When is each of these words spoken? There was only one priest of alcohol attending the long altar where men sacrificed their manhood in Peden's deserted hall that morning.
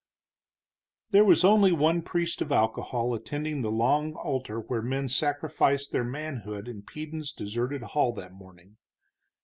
There 1.11 1.23
was 1.23 1.43
only 1.43 1.71
one 1.71 2.01
priest 2.01 2.41
of 2.41 2.51
alcohol 2.51 3.13
attending 3.13 3.61
the 3.61 3.69
long 3.69 4.15
altar 4.15 4.59
where 4.59 4.81
men 4.81 5.07
sacrificed 5.07 5.91
their 5.91 6.03
manhood 6.03 6.67
in 6.67 6.81
Peden's 6.81 7.31
deserted 7.31 7.83
hall 7.83 8.11
that 8.13 8.33
morning. 8.33 8.77